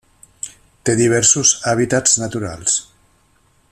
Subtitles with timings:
[0.89, 2.83] Té diversos hàbitats naturals.